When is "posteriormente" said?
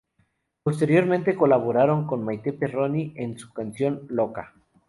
0.63-1.35